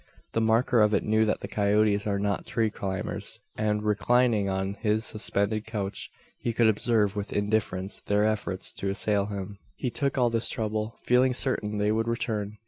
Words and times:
The 0.31 0.41
maker 0.41 0.81
of 0.81 0.95
it 0.95 1.03
knew 1.05 1.25
that 1.25 1.41
the 1.41 1.47
coyotes 1.47 2.07
are 2.07 2.17
not 2.17 2.47
tree 2.47 2.71
climbers; 2.71 3.39
and, 3.55 3.83
reclining 3.83 4.49
on 4.49 4.73
his 4.81 5.05
suspended 5.05 5.67
couch, 5.67 6.09
he 6.39 6.53
could 6.53 6.65
observe 6.67 7.15
with 7.15 7.31
indifference 7.31 8.01
their 8.07 8.23
efforts 8.25 8.71
to 8.77 8.89
assail 8.89 9.27
him. 9.27 9.59
He 9.75 9.91
took 9.91 10.17
all 10.17 10.31
this 10.31 10.49
trouble, 10.49 10.97
feeling 11.03 11.35
certain 11.35 11.77
they 11.77 11.91
would 11.91 12.07
return. 12.07 12.57